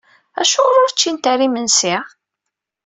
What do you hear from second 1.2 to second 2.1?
ara imensi?